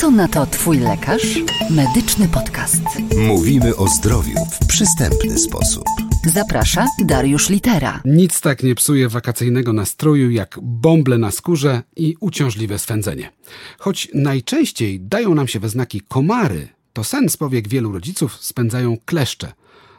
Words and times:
Co 0.00 0.10
na 0.10 0.28
to 0.28 0.46
Twój 0.46 0.78
lekarz? 0.78 1.38
Medyczny 1.70 2.28
podcast. 2.28 2.82
Mówimy 3.16 3.76
o 3.76 3.88
zdrowiu 3.88 4.34
w 4.50 4.66
przystępny 4.66 5.38
sposób. 5.38 5.84
Zaprasza 6.26 6.86
Dariusz 7.04 7.48
Litera. 7.48 8.00
Nic 8.04 8.40
tak 8.40 8.62
nie 8.62 8.74
psuje 8.74 9.08
wakacyjnego 9.08 9.72
nastroju 9.72 10.30
jak 10.30 10.58
bąble 10.62 11.18
na 11.18 11.30
skórze 11.30 11.82
i 11.96 12.16
uciążliwe 12.20 12.78
swędzenie. 12.78 13.30
Choć 13.78 14.08
najczęściej 14.14 15.00
dają 15.00 15.34
nam 15.34 15.48
się 15.48 15.60
we 15.60 15.68
znaki 15.68 16.00
komary, 16.00 16.68
to 16.92 17.04
sen 17.04 17.28
z 17.28 17.36
powiek 17.36 17.68
wielu 17.68 17.92
rodziców 17.92 18.36
spędzają 18.40 18.96
kleszcze. 19.04 19.52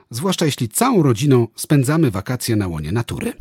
Zwłaszcza 0.10 0.46
jeśli 0.46 0.70
całą 0.70 1.04
rodziną 1.04 1.48
spędzamy 1.56 2.12
wakacje 2.12 2.56
na 2.56 2.68
łonie 2.68 2.92
natury. 2.92 3.34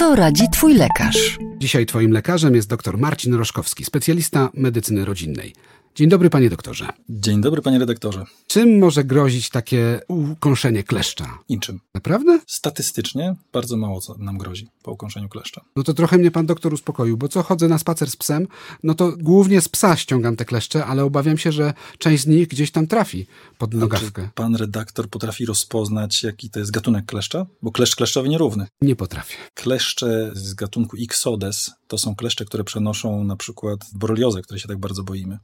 Co 0.00 0.14
radzi 0.16 0.48
Twój 0.52 0.74
lekarz? 0.74 1.38
Dzisiaj 1.58 1.86
Twoim 1.86 2.12
lekarzem 2.12 2.54
jest 2.54 2.68
dr 2.68 2.98
Marcin 2.98 3.34
Roszkowski, 3.34 3.84
specjalista 3.84 4.50
medycyny 4.54 5.04
rodzinnej. 5.04 5.54
Dzień 5.94 6.08
dobry, 6.08 6.30
panie 6.30 6.50
doktorze. 6.50 6.88
Dzień 7.08 7.40
dobry, 7.40 7.62
panie 7.62 7.78
redaktorze. 7.78 8.24
Czym 8.46 8.78
może 8.78 9.04
grozić 9.04 9.50
takie 9.50 10.00
ukąszenie 10.08 10.84
kleszcza? 10.84 11.38
Niczym. 11.48 11.80
Naprawdę? 11.94 12.40
Statystycznie 12.46 13.34
bardzo 13.52 13.76
mało 13.76 14.00
co 14.00 14.14
nam 14.18 14.38
grozi 14.38 14.68
po 14.82 14.92
ukąszeniu 14.92 15.28
kleszcza. 15.28 15.64
No 15.76 15.82
to 15.82 15.94
trochę 15.94 16.18
mnie 16.18 16.30
pan 16.30 16.46
doktor 16.46 16.74
uspokoił, 16.74 17.16
bo 17.16 17.28
co 17.28 17.42
chodzę 17.42 17.68
na 17.68 17.78
spacer 17.78 18.10
z 18.10 18.16
psem, 18.16 18.48
no 18.82 18.94
to 18.94 19.12
głównie 19.18 19.60
z 19.60 19.68
psa 19.68 19.96
ściągam 19.96 20.36
te 20.36 20.44
kleszcze, 20.44 20.86
ale 20.86 21.04
obawiam 21.04 21.38
się, 21.38 21.52
że 21.52 21.74
część 21.98 22.22
z 22.22 22.26
nich 22.26 22.48
gdzieś 22.48 22.70
tam 22.70 22.86
trafi 22.86 23.26
pod 23.58 23.74
nogawkę. 23.74 24.22
Czy 24.22 24.30
pan 24.34 24.56
redaktor 24.56 25.08
potrafi 25.08 25.46
rozpoznać, 25.46 26.22
jaki 26.22 26.50
to 26.50 26.58
jest 26.58 26.70
gatunek 26.70 27.06
kleszcza? 27.06 27.46
Bo 27.62 27.72
kleszcz 27.72 27.96
kleszczowy 27.96 28.28
nierówny. 28.28 28.66
Nie 28.80 28.96
potrafię. 28.96 29.36
Kleszcze 29.54 30.30
z 30.34 30.54
gatunku 30.54 30.96
Ixodes 30.96 31.70
to 31.90 31.98
są 31.98 32.14
kleszcze, 32.14 32.44
które 32.44 32.64
przenoszą 32.64 33.24
na 33.24 33.36
przykład 33.36 33.80
boreliozę, 33.94 34.42
której 34.42 34.60
się 34.60 34.68
tak 34.68 34.78
bardzo 34.78 35.02
boimy. 35.02 35.38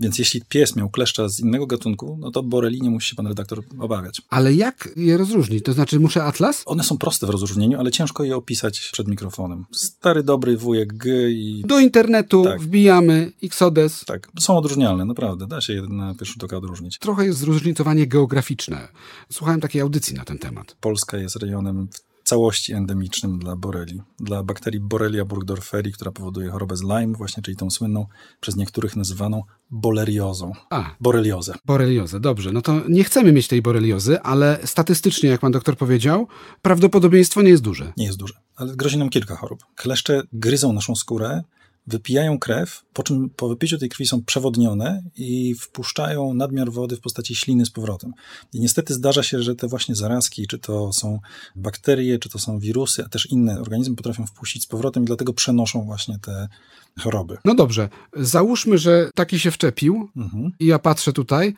Więc 0.00 0.18
jeśli 0.18 0.42
pies 0.48 0.76
miał 0.76 0.90
kleszcza 0.90 1.28
z 1.28 1.40
innego 1.40 1.66
gatunku, 1.66 2.18
no 2.20 2.30
to 2.30 2.42
boreli 2.42 2.82
nie 2.82 2.90
musi 2.90 3.08
się 3.08 3.16
pan 3.16 3.26
redaktor 3.26 3.62
obawiać. 3.78 4.22
Ale 4.30 4.54
jak 4.54 4.88
je 4.96 5.16
rozróżnić? 5.16 5.64
To 5.64 5.72
znaczy 5.72 6.00
muszę 6.00 6.24
atlas? 6.24 6.62
One 6.66 6.84
są 6.84 6.98
proste 6.98 7.26
w 7.26 7.30
rozróżnieniu, 7.30 7.78
ale 7.80 7.90
ciężko 7.90 8.24
je 8.24 8.36
opisać 8.36 8.90
przed 8.92 9.08
mikrofonem. 9.08 9.64
Stary, 9.72 10.22
dobry 10.22 10.56
wujek 10.56 10.96
G 10.96 11.30
i... 11.30 11.62
Do 11.66 11.78
internetu 11.80 12.44
Tak. 12.44 12.60
wbijamy 12.60 13.32
Xodes. 13.42 14.04
Tak, 14.04 14.28
są 14.40 14.56
odróżnialne, 14.56 15.04
naprawdę. 15.04 15.46
Da 15.46 15.60
się 15.60 15.72
je 15.72 15.82
na 15.82 16.14
pierwszy 16.14 16.32
rzut 16.32 16.44
oka 16.44 16.56
odróżnić. 16.56 16.98
Trochę 16.98 17.26
jest 17.26 17.38
zróżnicowanie 17.38 18.06
geograficzne. 18.06 18.88
Słuchałem 19.32 19.60
takiej 19.60 19.82
audycji 19.82 20.14
na 20.14 20.24
ten 20.24 20.38
temat. 20.38 20.76
Polska 20.80 21.16
jest 21.16 21.36
rejonem 21.36 21.88
w 21.92 22.15
całości 22.26 22.72
endemicznym 22.72 23.38
dla 23.38 23.56
boreli. 23.56 24.02
Dla 24.20 24.42
bakterii 24.42 24.80
Borrelia 24.80 25.24
burgdorferi, 25.24 25.92
która 25.92 26.12
powoduje 26.12 26.50
chorobę 26.50 26.76
z 26.76 26.82
Lyme, 26.82 27.12
właśnie, 27.16 27.42
czyli 27.42 27.56
tą 27.56 27.70
słynną, 27.70 28.06
przez 28.40 28.56
niektórych 28.56 28.96
nazywaną 28.96 29.42
boleriozą. 29.70 30.52
A, 30.70 30.94
Boreliozę. 31.00 31.54
boreliozę. 31.64 32.20
Dobrze, 32.20 32.52
no 32.52 32.62
to 32.62 32.80
nie 32.88 33.04
chcemy 33.04 33.32
mieć 33.32 33.48
tej 33.48 33.62
boreliozy, 33.62 34.20
ale 34.20 34.58
statystycznie, 34.64 35.30
jak 35.30 35.40
pan 35.40 35.52
doktor 35.52 35.76
powiedział, 35.76 36.26
prawdopodobieństwo 36.62 37.42
nie 37.42 37.50
jest 37.50 37.62
duże. 37.62 37.92
Nie 37.96 38.06
jest 38.06 38.18
duże, 38.18 38.34
ale 38.56 38.76
grozi 38.76 38.98
nam 38.98 39.08
kilka 39.08 39.36
chorób. 39.36 39.64
Kleszcze 39.74 40.22
gryzą 40.32 40.72
naszą 40.72 40.94
skórę, 40.94 41.42
wypijają 41.86 42.38
krew, 42.38 42.82
po 42.92 43.02
czym 43.02 43.30
po 43.30 43.48
wypiciu 43.48 43.78
tej 43.78 43.88
krwi 43.88 44.06
są 44.06 44.24
przewodnione 44.24 45.02
i 45.16 45.54
wpuszczają 45.54 46.34
nadmiar 46.34 46.72
wody 46.72 46.96
w 46.96 47.00
postaci 47.00 47.34
śliny 47.34 47.66
z 47.66 47.70
powrotem. 47.70 48.12
I 48.52 48.60
niestety 48.60 48.94
zdarza 48.94 49.22
się, 49.22 49.42
że 49.42 49.54
te 49.54 49.68
właśnie 49.68 49.94
zarazki, 49.94 50.46
czy 50.46 50.58
to 50.58 50.92
są 50.92 51.20
bakterie, 51.56 52.18
czy 52.18 52.28
to 52.28 52.38
są 52.38 52.58
wirusy, 52.58 53.04
a 53.04 53.08
też 53.08 53.26
inne 53.26 53.60
organizmy 53.60 53.96
potrafią 53.96 54.26
wpuścić 54.26 54.62
z 54.62 54.66
powrotem 54.66 55.02
i 55.02 55.06
dlatego 55.06 55.32
przenoszą 55.32 55.84
właśnie 55.84 56.18
te 56.18 56.48
choroby. 57.00 57.38
No 57.44 57.54
dobrze, 57.54 57.88
załóżmy, 58.16 58.78
że 58.78 59.10
taki 59.14 59.38
się 59.38 59.50
wczepił 59.50 60.08
Mhm. 60.16 60.52
i 60.60 60.66
ja 60.66 60.78
patrzę 60.78 61.12
tutaj, 61.12 61.54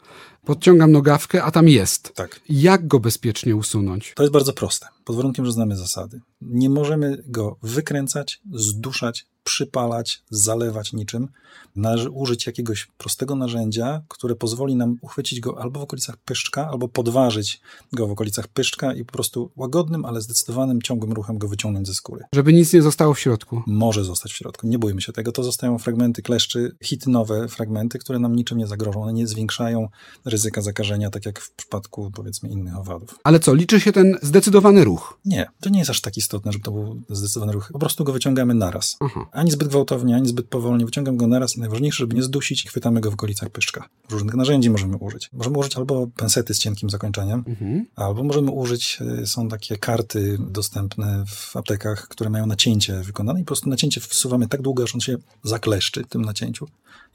podciągam 0.48 0.92
nogawkę, 0.92 1.44
a 1.44 1.50
tam 1.50 1.68
jest. 1.68 2.12
Tak. 2.14 2.40
Jak 2.48 2.86
go 2.86 3.00
bezpiecznie 3.00 3.56
usunąć? 3.56 4.12
To 4.16 4.22
jest 4.22 4.32
bardzo 4.32 4.52
proste, 4.52 4.86
pod 5.04 5.16
warunkiem, 5.16 5.46
że 5.46 5.52
znamy 5.52 5.76
zasady. 5.76 6.20
Nie 6.40 6.70
możemy 6.70 7.22
go 7.26 7.56
wykręcać, 7.62 8.40
zduszać, 8.52 9.26
przypalać, 9.44 10.22
zalewać 10.30 10.92
niczym. 10.92 11.28
Należy 11.76 12.10
użyć 12.10 12.46
jakiegoś 12.46 12.88
prostego 12.98 13.34
narzędzia, 13.34 14.02
które 14.08 14.34
pozwoli 14.34 14.76
nam 14.76 14.98
uchwycić 15.00 15.40
go 15.40 15.60
albo 15.60 15.80
w 15.80 15.82
okolicach 15.82 16.16
pyszczka, 16.16 16.68
albo 16.68 16.88
podważyć 16.88 17.60
go 17.92 18.06
w 18.06 18.10
okolicach 18.10 18.48
pyszczka 18.48 18.94
i 18.94 19.04
po 19.04 19.12
prostu 19.12 19.50
łagodnym, 19.56 20.04
ale 20.04 20.20
zdecydowanym, 20.20 20.82
ciągłym 20.82 21.12
ruchem 21.12 21.38
go 21.38 21.48
wyciągnąć 21.48 21.86
ze 21.86 21.94
skóry. 21.94 22.24
Żeby 22.32 22.52
nic 22.52 22.72
nie 22.72 22.82
zostało 22.82 23.14
w 23.14 23.20
środku. 23.20 23.62
Może 23.66 24.04
zostać 24.04 24.32
w 24.32 24.36
środku, 24.36 24.66
nie 24.66 24.78
bójmy 24.78 25.00
się 25.00 25.12
tego. 25.12 25.32
To 25.32 25.42
zostają 25.42 25.78
fragmenty 25.78 26.22
kleszczy, 26.22 26.76
hitynowe 26.82 27.48
fragmenty, 27.48 27.98
które 27.98 28.18
nam 28.18 28.36
niczym 28.36 28.58
nie 28.58 28.66
zagrożą. 28.66 29.02
One 29.02 29.12
nie 29.12 29.26
zwiększają 29.26 29.88
ryzyka 30.24 30.37
zakażenia, 30.38 31.10
tak 31.10 31.26
jak 31.26 31.40
w 31.40 31.52
przypadku 31.52 32.10
powiedzmy 32.14 32.48
innych 32.48 32.76
owadów. 32.76 33.18
Ale 33.24 33.40
co, 33.40 33.54
liczy 33.54 33.80
się 33.80 33.92
ten 33.92 34.18
zdecydowany 34.22 34.84
ruch? 34.84 35.18
Nie, 35.24 35.46
to 35.60 35.70
nie 35.70 35.78
jest 35.78 35.90
aż 35.90 36.00
tak 36.00 36.16
istotne, 36.16 36.52
żeby 36.52 36.64
to 36.64 36.70
był 36.72 37.02
zdecydowany 37.10 37.52
ruch. 37.52 37.68
Po 37.72 37.78
prostu 37.78 38.04
go 38.04 38.12
wyciągamy 38.12 38.54
naraz. 38.54 38.96
Aha. 39.00 39.26
Ani 39.32 39.50
zbyt 39.50 39.68
gwałtownie, 39.68 40.16
ani 40.16 40.28
zbyt 40.28 40.48
powolnie. 40.48 40.84
Wyciągam 40.84 41.16
go 41.16 41.26
naraz 41.26 41.56
i 41.56 41.60
najważniejsze, 41.60 41.96
żeby 41.98 42.16
nie 42.16 42.22
zdusić 42.22 42.64
i 42.64 42.68
chwytamy 42.68 43.00
go 43.00 43.10
w 43.10 43.14
okolicach 43.14 43.50
pyszczka. 43.50 43.88
Różnych 44.10 44.34
narzędzi 44.34 44.70
możemy 44.70 44.96
użyć. 44.96 45.30
Możemy 45.32 45.58
użyć 45.58 45.76
albo 45.76 46.06
pensety 46.16 46.54
z 46.54 46.58
cienkim 46.58 46.90
zakończeniem, 46.90 47.44
Mhm. 47.46 47.86
albo 47.96 48.22
możemy 48.24 48.50
użyć, 48.50 48.98
y, 49.22 49.26
są 49.26 49.48
takie 49.48 49.76
karty 49.76 50.38
dostępne 50.40 51.24
w 51.26 51.56
aptekach, 51.56 52.08
które 52.08 52.30
mają 52.30 52.46
nacięcie 52.46 53.00
wykonane 53.02 53.40
i 53.40 53.42
po 53.42 53.46
prostu 53.46 53.68
nacięcie 53.70 54.00
wsuwamy 54.00 54.48
tak 54.48 54.62
długo, 54.62 54.82
aż 54.82 54.94
on 54.94 55.00
się 55.00 55.16
zakleszczy 55.44 56.04
w 56.04 56.08
tym 56.08 56.22
nacięciu 56.22 56.66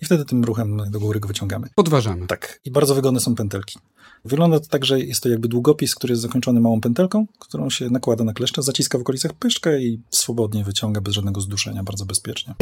i 0.01 0.05
wtedy 0.05 0.25
tym 0.25 0.43
ruchem 0.43 0.81
do 0.91 0.99
góry 0.99 1.19
go 1.19 1.27
wyciągamy. 1.27 1.67
Podważamy. 1.75 2.27
Tak. 2.27 2.59
I 2.65 2.71
bardzo 2.71 2.95
wygodne 2.95 3.12
są 3.19 3.35
pętelki. 3.35 3.79
Wygląda 4.25 4.59
to 4.59 4.67
tak, 4.67 4.85
że 4.85 4.99
jest 4.99 5.23
to 5.23 5.29
jakby 5.29 5.47
długopis, 5.47 5.95
który 5.95 6.11
jest 6.11 6.21
zakończony 6.21 6.59
małą 6.59 6.81
pętelką, 6.81 7.25
którą 7.39 7.69
się 7.69 7.89
nakłada 7.89 8.23
na 8.23 8.33
kleszcza, 8.33 8.61
zaciska 8.61 8.97
w 8.97 9.01
okolicach 9.01 9.33
pyszczka 9.33 9.77
i 9.77 10.01
swobodnie 10.09 10.63
wyciąga 10.63 11.01
bez 11.01 11.13
żadnego 11.13 11.41
zduszenia, 11.41 11.83
bardzo 11.83 12.05
bezpiecznie. 12.05 12.53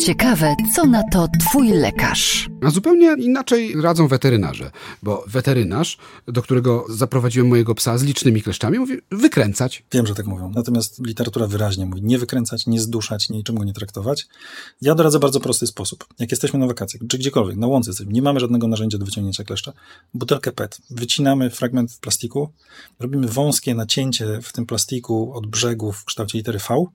Ciekawe, 0.00 0.56
co 0.74 0.86
na 0.86 1.02
to 1.12 1.28
Twój 1.40 1.68
lekarz? 1.68 2.48
A 2.62 2.70
zupełnie 2.70 3.14
inaczej 3.18 3.82
radzą 3.82 4.08
weterynarze, 4.08 4.70
bo 5.02 5.24
weterynarz, 5.26 5.98
do 6.28 6.42
którego 6.42 6.86
zaprowadziłem 6.88 7.48
mojego 7.48 7.74
psa 7.74 7.98
z 7.98 8.02
licznymi 8.02 8.42
kleszczami, 8.42 8.78
mówi 8.78 8.98
wykręcać. 9.10 9.84
Wiem, 9.92 10.06
że 10.06 10.14
tak 10.14 10.26
mówią. 10.26 10.52
Natomiast 10.54 11.06
literatura 11.06 11.46
wyraźnie 11.46 11.86
mówi 11.86 12.02
nie 12.02 12.18
wykręcać, 12.18 12.66
nie 12.66 12.80
zduszać, 12.80 13.30
niczym 13.30 13.56
go 13.56 13.64
nie 13.64 13.72
traktować. 13.72 14.26
Ja 14.80 14.94
doradzę 14.94 15.18
bardzo 15.18 15.40
prosty 15.40 15.66
sposób. 15.66 16.06
Jak 16.18 16.30
jesteśmy 16.30 16.58
na 16.58 16.66
wakacjach, 16.66 17.02
czy 17.08 17.18
gdziekolwiek, 17.18 17.56
na 17.56 17.66
łące 17.66 17.90
jesteśmy, 17.90 18.12
nie 18.12 18.22
mamy 18.22 18.40
żadnego 18.40 18.68
narzędzia 18.68 18.98
do 18.98 19.04
wyciągnięcia 19.04 19.44
kleszcza, 19.44 19.72
butelkę 20.14 20.52
PET, 20.52 20.78
wycinamy 20.90 21.50
fragment 21.50 21.98
plastiku, 22.00 22.52
robimy 23.00 23.28
wąskie 23.28 23.74
nacięcie 23.74 24.40
w 24.42 24.52
tym 24.52 24.66
plastiku 24.66 25.32
od 25.34 25.46
brzegu 25.46 25.92
w 25.92 26.04
kształcie 26.04 26.38
litery 26.38 26.58
V 26.58 26.86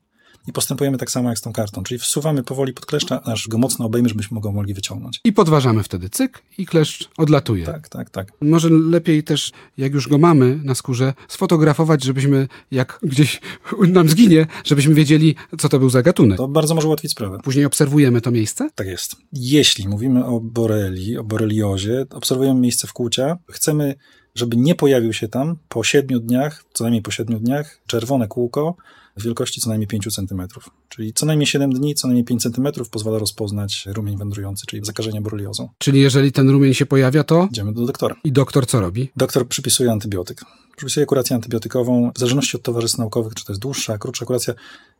i 0.47 0.53
postępujemy 0.53 0.97
tak 0.97 1.11
samo 1.11 1.29
jak 1.29 1.39
z 1.39 1.41
tą 1.41 1.53
kartą, 1.53 1.83
czyli 1.83 1.99
wsuwamy 1.99 2.43
powoli 2.43 2.73
pod 2.73 2.85
kleszcza, 2.85 3.23
aż 3.23 3.47
go 3.47 3.57
mocno 3.57 3.85
obejmie, 3.85 4.09
żebyśmy 4.09 4.41
go 4.41 4.51
mogli 4.51 4.73
wyciągnąć. 4.73 5.21
I 5.23 5.33
podważamy 5.33 5.83
wtedy 5.83 6.09
cyk 6.09 6.41
i 6.57 6.65
kleszcz 6.65 7.09
odlatuje. 7.17 7.65
Tak, 7.65 7.89
tak, 7.89 8.09
tak. 8.09 8.31
Może 8.41 8.69
lepiej 8.69 9.23
też, 9.23 9.51
jak 9.77 9.93
już 9.93 10.07
go 10.07 10.17
mamy 10.17 10.59
na 10.63 10.75
skórze, 10.75 11.13
sfotografować, 11.27 12.03
żebyśmy, 12.03 12.47
jak 12.71 12.99
gdzieś 13.03 13.41
nam 13.87 14.09
zginie, 14.09 14.47
żebyśmy 14.63 14.93
wiedzieli, 14.93 15.35
co 15.59 15.69
to 15.69 15.79
był 15.79 15.89
za 15.89 16.01
gatunek. 16.01 16.37
To 16.37 16.47
bardzo 16.47 16.75
może 16.75 16.87
ułatwić 16.87 17.11
sprawę. 17.11 17.37
Później 17.43 17.65
obserwujemy 17.65 18.21
to 18.21 18.31
miejsce. 18.31 18.69
Tak 18.75 18.87
jest. 18.87 19.15
Jeśli 19.33 19.87
mówimy 19.87 20.25
o 20.25 20.39
boreli, 20.39 21.17
o 21.17 21.23
boreliozie, 21.23 22.05
obserwujemy 22.09 22.59
miejsce 22.59 22.87
wkłucia, 22.87 23.37
chcemy, 23.51 23.95
żeby 24.35 24.57
nie 24.57 24.75
pojawił 24.75 25.13
się 25.13 25.27
tam 25.27 25.57
po 25.69 25.83
siedmiu 25.83 26.19
dniach, 26.19 26.63
co 26.73 26.83
najmniej 26.83 27.01
po 27.01 27.11
siedmiu 27.11 27.39
dniach, 27.39 27.81
czerwone 27.87 28.27
kółko 28.27 28.75
wielkości 29.17 29.61
co 29.61 29.69
najmniej 29.69 29.87
5 29.87 30.07
cm. 30.15 30.41
Czyli 30.89 31.13
co 31.13 31.25
najmniej 31.25 31.47
7 31.47 31.73
dni, 31.73 31.95
co 31.95 32.07
najmniej 32.07 32.25
5 32.25 32.43
cm 32.43 32.67
pozwala 32.91 33.19
rozpoznać 33.19 33.85
rumień 33.85 34.17
wędrujący, 34.17 34.65
czyli 34.67 34.85
zakażenie 34.85 35.21
boreliozą. 35.21 35.69
Czyli 35.77 36.01
jeżeli 36.01 36.31
ten 36.31 36.49
rumień 36.49 36.73
się 36.73 36.85
pojawia, 36.85 37.23
to 37.23 37.47
Idziemy 37.51 37.73
do 37.73 37.85
doktora. 37.85 38.15
i 38.23 38.31
doktor 38.31 38.67
co 38.67 38.79
robi? 38.81 39.09
Doktor 39.15 39.47
przypisuje 39.47 39.91
antybiotyk. 39.91 40.41
Przypisuje 40.77 41.05
kurację 41.05 41.35
antybiotykową, 41.35 42.11
w 42.15 42.19
zależności 42.19 42.57
od 42.57 42.63
towarzystw 42.63 42.97
naukowych, 42.97 43.33
czy 43.33 43.45
to 43.45 43.51
jest 43.53 43.61
dłuższa, 43.61 43.97
krótsza 43.97 44.25
kuracja. 44.25 44.53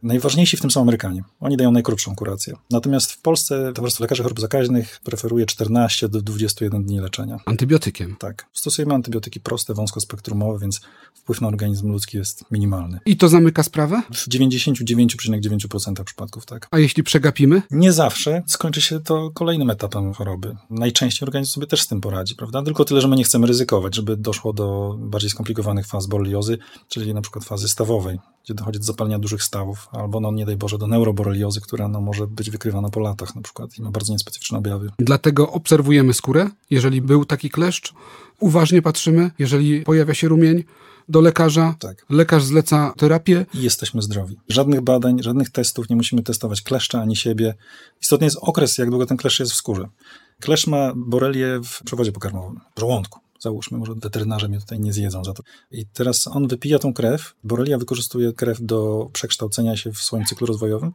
Najważniejsi 0.03 0.57
w 0.57 0.61
tym 0.61 0.71
są 0.71 0.81
Amerykanie. 0.81 1.23
Oni 1.39 1.57
dają 1.57 1.71
najkrótszą 1.71 2.15
kurację. 2.15 2.53
Natomiast 2.71 3.11
w 3.11 3.21
Polsce 3.21 3.73
Towarzystwo 3.75 4.03
Lekarzy 4.03 4.23
Chorób 4.23 4.39
Zakaźnych 4.39 4.99
preferuje 5.03 5.45
14 5.45 6.09
do 6.09 6.21
21 6.21 6.83
dni 6.83 6.99
leczenia. 6.99 7.37
Antybiotykiem. 7.45 8.15
Tak. 8.19 8.45
Stosujemy 8.53 8.93
antybiotyki 8.93 9.39
proste, 9.39 9.73
wąskospektrumowe, 9.73 10.59
więc 10.59 10.81
wpływ 11.13 11.41
na 11.41 11.47
organizm 11.47 11.91
ludzki 11.91 12.17
jest 12.17 12.45
minimalny. 12.51 12.99
I 13.05 13.17
to 13.17 13.29
zamyka 13.29 13.63
sprawę? 13.63 13.98
W 14.13 14.29
99,9% 14.29 16.03
przypadków, 16.03 16.45
tak. 16.45 16.67
A 16.71 16.79
jeśli 16.79 17.03
przegapimy? 17.03 17.61
Nie 17.71 17.93
zawsze 17.93 18.43
skończy 18.47 18.81
się 18.81 18.99
to 18.99 19.31
kolejnym 19.31 19.69
etapem 19.69 20.13
choroby. 20.13 20.55
Najczęściej 20.69 21.25
organizm 21.25 21.51
sobie 21.51 21.67
też 21.67 21.81
z 21.81 21.87
tym 21.87 22.01
poradzi, 22.01 22.35
prawda? 22.35 22.63
Tylko 22.63 22.85
tyle, 22.85 23.01
że 23.01 23.07
my 23.07 23.15
nie 23.15 23.23
chcemy 23.23 23.47
ryzykować, 23.47 23.95
żeby 23.95 24.17
doszło 24.17 24.53
do 24.53 24.95
bardziej 24.99 25.29
skomplikowanych 25.29 25.87
faz 25.87 26.07
boreliozy, 26.07 26.57
czyli 26.87 27.13
na 27.13 27.21
przykład 27.21 27.45
fazy 27.45 27.67
stawowej, 27.67 28.19
gdzie 28.43 28.53
dochodzi 28.53 28.79
do 28.79 28.85
zapalenia 28.85 29.19
dużych 29.19 29.43
stawów, 29.43 29.87
albo 29.91 30.19
no 30.19 30.31
nie 30.31 30.45
daj 30.45 30.57
Boże 30.57 30.77
do 30.77 30.87
neuroboreliozy, 30.87 31.61
która 31.61 31.87
no, 31.87 32.01
może 32.01 32.27
być 32.27 32.49
wykrywana 32.49 32.89
po 32.89 32.99
latach 32.99 33.35
na 33.35 33.41
przykład 33.41 33.77
i 33.77 33.81
ma 33.81 33.91
bardzo 33.91 34.13
niespecyficzne 34.13 34.57
objawy. 34.57 34.89
Dlatego 34.99 35.51
obserwujemy 35.51 36.13
skórę. 36.13 36.49
Jeżeli 36.69 37.01
był 37.01 37.25
taki 37.25 37.49
kleszcz, 37.49 37.93
uważnie 38.39 38.81
patrzymy. 38.81 39.31
Jeżeli 39.39 39.81
pojawia 39.81 40.13
się 40.13 40.27
rumień, 40.27 40.63
do 41.09 41.21
lekarza. 41.21 41.75
Tak. 41.79 42.05
Lekarz 42.09 42.43
zleca 42.43 42.93
terapię. 42.97 43.45
I 43.53 43.61
jesteśmy 43.61 44.01
zdrowi. 44.01 44.37
Żadnych 44.49 44.81
badań, 44.81 45.23
żadnych 45.23 45.49
testów, 45.49 45.89
nie 45.89 45.95
musimy 45.95 46.23
testować 46.23 46.61
kleszcza 46.61 47.01
ani 47.01 47.15
siebie. 47.15 47.55
Istotny 48.01 48.25
jest 48.25 48.37
okres, 48.41 48.77
jak 48.77 48.89
długo 48.89 49.05
ten 49.05 49.17
kleszcz 49.17 49.39
jest 49.39 49.51
w 49.51 49.55
skórze. 49.55 49.89
Kleszcz 50.39 50.67
ma 50.67 50.91
borelię 50.95 51.59
w 51.63 51.83
przewodzie 51.83 52.11
pokarmowym, 52.11 52.59
w 52.75 52.79
żołądku. 52.79 53.19
Załóżmy, 53.39 53.77
może 53.77 53.93
weterynarze 53.95 54.47
mnie 54.49 54.59
tutaj 54.59 54.79
nie 54.79 54.93
zjedzą 54.93 55.23
za 55.23 55.33
to. 55.33 55.43
I 55.71 55.85
teraz 55.93 56.27
on 56.27 56.47
wypija 56.47 56.79
tą 56.79 56.93
krew. 56.93 57.33
Borelia 57.43 57.77
wykorzystuje 57.77 58.33
krew 58.33 58.57
do 58.61 59.09
przekształcenia 59.13 59.77
się 59.77 59.91
w 59.91 59.97
swoim 59.97 60.25
cyklu 60.25 60.47
rozwojowym 60.47 60.91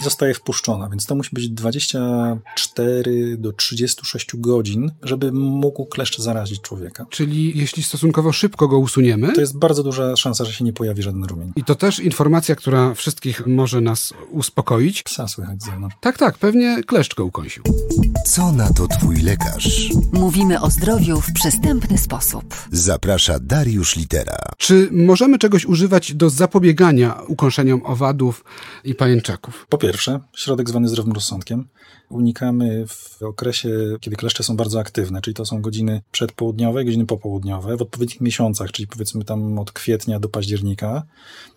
i 0.00 0.04
zostaje 0.04 0.34
wpuszczona. 0.34 0.88
Więc 0.88 1.06
to 1.06 1.14
musi 1.14 1.30
być 1.32 1.48
24 1.48 3.36
do 3.38 3.52
36 3.52 4.28
godzin, 4.36 4.90
żeby 5.02 5.32
mógł 5.32 5.86
kleszcz 5.86 6.18
zarazić 6.18 6.60
człowieka. 6.60 7.06
Czyli 7.10 7.58
jeśli 7.58 7.82
stosunkowo 7.82 8.32
szybko 8.32 8.68
go 8.68 8.78
usuniemy, 8.78 9.32
To 9.32 9.40
jest 9.40 9.58
bardzo 9.58 9.82
duża 9.82 10.16
szansa, 10.16 10.44
że 10.44 10.52
się 10.52 10.64
nie 10.64 10.72
pojawi 10.72 11.02
żaden 11.02 11.24
rumień. 11.24 11.52
i 11.56 11.64
to 11.64 11.74
też 11.74 11.98
informacja, 12.00 12.56
która 12.56 12.94
wszystkich 12.94 13.46
może 13.46 13.80
nas 13.80 14.14
uspokoić. 14.30 15.02
Psa 15.02 15.28
słychać 15.28 15.62
z 15.62 15.66
zewnątrz. 15.66 15.96
Tak, 16.00 16.18
tak, 16.18 16.38
pewnie 16.38 16.82
kleszcz 16.86 17.14
go 17.14 17.24
ukąsił. 17.24 17.62
Co 18.26 18.52
na 18.52 18.72
to 18.72 18.88
twój 18.88 19.16
lekarz? 19.16 19.88
Mówimy 20.12 20.60
o 20.60 20.70
zdrowiu 20.70 21.20
w 21.20 21.32
sposób. 21.98 22.54
Zaprasza 22.70 23.38
Dariusz 23.40 23.96
Litera. 23.96 24.36
Czy 24.58 24.88
możemy 24.92 25.38
czegoś 25.38 25.66
używać 25.66 26.14
do 26.14 26.30
zapobiegania 26.30 27.14
ukąszeniom 27.26 27.80
owadów 27.84 28.44
i 28.84 28.94
pajęczaków? 28.94 29.66
Po 29.68 29.78
pierwsze, 29.78 30.20
środek 30.36 30.68
zwany 30.68 30.88
zdrowym 30.88 31.12
rozsądkiem. 31.12 31.68
Unikamy 32.12 32.86
w 32.86 33.22
okresie, 33.22 33.68
kiedy 34.00 34.16
kleszcze 34.16 34.42
są 34.42 34.56
bardzo 34.56 34.80
aktywne, 34.80 35.20
czyli 35.20 35.34
to 35.34 35.44
są 35.44 35.60
godziny 35.60 36.02
przedpołudniowe, 36.12 36.84
godziny 36.84 37.06
popołudniowe, 37.06 37.76
w 37.76 37.82
odpowiednich 37.82 38.20
miesiącach, 38.20 38.72
czyli 38.72 38.86
powiedzmy 38.86 39.24
tam 39.24 39.58
od 39.58 39.72
kwietnia 39.72 40.20
do 40.20 40.28
października, 40.28 41.02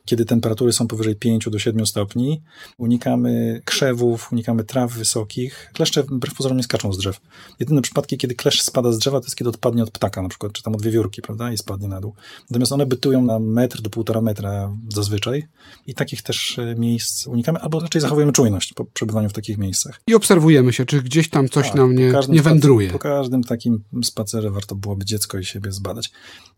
kiedy 0.06 0.26
temperatury 0.26 0.74
są 0.74 0.88
powyżej 0.88 1.16
5 1.16 1.50
do 1.50 1.60
7 1.60 1.86
stopni. 1.86 2.42
Unikamy 2.78 3.62
krzewów, 3.66 4.32
unikamy 4.32 4.64
traw 4.64 4.94
wysokich. 4.94 5.72
Kleszcze 5.74 6.04
wbrew 6.04 6.34
pozorom 6.34 6.58
nie 6.58 6.64
skaczą 6.64 6.94
z 6.94 6.98
drzew. 6.98 7.22
Jedyne 7.60 7.82
przypadki, 7.82 8.18
kiedy 8.18 8.36
kleszcz 8.36 8.62
spada 8.62 8.92
z 8.92 8.98
drzewa, 8.98 9.20
to 9.20 9.26
jest 9.26 9.36
kiedy 9.36 9.50
odpadnie 9.50 9.84
od 9.84 9.92
ptaka 9.92 10.22
na 10.22 10.30
przykład, 10.30 10.52
czy 10.52 10.64
tam 10.64 10.76
od 10.76 10.82
wiewiórki, 10.82 11.22
prawda, 11.22 11.52
i 11.52 11.58
spadnie 11.58 11.88
na 11.88 12.02
dół. 12.02 12.14
Natomiast 12.50 12.72
one 12.72 12.86
bytują 12.86 13.22
na 13.22 13.40
metr 13.40 13.82
do 13.82 13.90
półtora 13.90 14.22
metra 14.22 14.72
zazwyczaj 14.94 15.48
i 15.88 15.94
takich 15.94 16.22
też 16.22 16.60
e, 16.60 16.76
miejsc 16.76 17.28
unikamy, 17.28 17.60
albo 17.60 17.80
raczej 17.80 18.02
zachowujemy 18.02 18.32
czujność 18.32 18.74
po 18.74 18.86
przebywaniu 18.86 19.30
w 19.30 19.34
takich 19.34 19.58
miejscach. 19.58 20.02
I 20.08 20.16
obserwujemy 20.16 20.45
się, 20.72 20.86
czy 20.86 21.02
gdzieś 21.02 21.30
tam 21.30 21.50
coś 21.50 21.68
Tak, 21.68 21.76
nam 21.76 21.96
nie, 21.96 22.06
nie 22.06 22.12
spacer- 22.12 22.42
wędruje. 22.42 22.90
Po 22.92 23.00
każdym 23.00 23.44
takim 23.44 23.84
spacerze 24.04 24.52
warto 24.52 24.76
byłoby 24.76 25.06
dziecko 25.06 25.38
i 25.38 25.46
siebie 25.46 25.72
zbadać. 25.72 26.12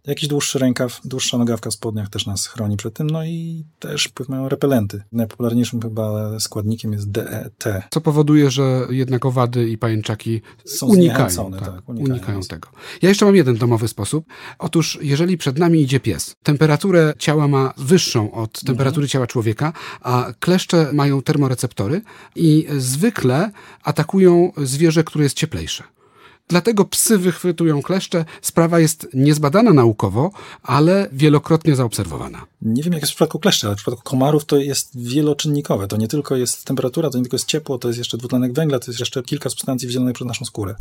Jakiś 0.07 0.29
dłuższy 0.29 0.59
rękaw, 0.59 1.01
dłuższa 1.05 1.37
nogawka 1.37 1.69
w 1.69 1.73
spodniach 1.73 2.09
też 2.09 2.25
nas 2.25 2.47
chroni 2.47 2.77
przed 2.77 2.93
tym, 2.93 3.09
no 3.09 3.25
i 3.25 3.65
też 3.79 4.03
wpływ 4.03 4.29
mają 4.29 4.49
repelenty. 4.49 5.03
Najpopularniejszym 5.11 5.81
chyba 5.81 6.39
składnikiem 6.39 6.93
jest 6.93 7.11
DET. 7.11 7.63
Co 7.89 8.01
powoduje, 8.01 8.51
że 8.51 8.87
jednak 8.89 9.25
owady 9.25 9.69
i 9.69 9.77
pajęczaki 9.77 10.41
Są 10.65 10.85
unikają, 10.85 11.51
tak, 11.51 11.59
tak, 11.59 11.89
unikają, 11.89 12.13
unikają 12.13 12.41
tego. 12.41 12.69
Ja 13.01 13.09
jeszcze 13.09 13.25
mam 13.25 13.35
jeden 13.35 13.55
domowy 13.55 13.87
sposób. 13.87 14.25
Otóż, 14.59 14.99
jeżeli 15.01 15.37
przed 15.37 15.59
nami 15.59 15.81
idzie 15.81 15.99
pies, 15.99 16.35
temperaturę 16.43 17.13
ciała 17.19 17.47
ma 17.47 17.73
wyższą 17.77 18.31
od 18.31 18.61
temperatury 18.63 19.07
ciała 19.07 19.27
człowieka, 19.27 19.73
a 20.01 20.33
kleszcze 20.39 20.93
mają 20.93 21.21
termoreceptory 21.21 22.01
i 22.35 22.67
zwykle 22.77 23.51
atakują 23.83 24.51
zwierzę, 24.57 25.03
które 25.03 25.23
jest 25.23 25.35
cieplejsze. 25.35 25.83
Dlatego 26.49 26.85
psy 26.85 27.17
wychwytują 27.17 27.81
kleszcze. 27.81 28.25
Sprawa 28.41 28.79
jest 28.79 29.07
niezbadana 29.13 29.73
naukowo, 29.73 30.31
ale 30.63 31.09
wielokrotnie 31.11 31.75
zaobserwowana. 31.75 32.45
Nie 32.61 32.83
wiem, 32.83 32.93
jak 32.93 33.01
jest 33.01 33.13
w 33.13 33.15
przypadku 33.15 33.39
kleszczy, 33.39 33.67
ale 33.67 33.75
w 33.75 33.77
przypadku 33.77 34.03
komarów 34.03 34.45
to 34.45 34.57
jest 34.57 35.01
wieloczynnikowe. 35.01 35.87
To 35.87 35.97
nie 35.97 36.07
tylko 36.07 36.35
jest 36.35 36.65
temperatura, 36.65 37.09
to 37.09 37.17
nie 37.17 37.23
tylko 37.23 37.35
jest 37.35 37.47
ciepło, 37.47 37.77
to 37.77 37.87
jest 37.87 37.97
jeszcze 37.97 38.17
dwutlenek 38.17 38.53
węgla, 38.53 38.79
to 38.79 38.91
jest 38.91 38.99
jeszcze 38.99 39.23
kilka 39.23 39.49
substancji 39.49 39.87
wydzielanych 39.87 40.15
przez 40.15 40.27
naszą 40.27 40.45
skórę. 40.45 40.75